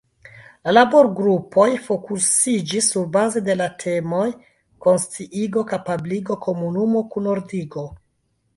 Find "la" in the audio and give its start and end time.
0.67-0.71, 3.59-3.69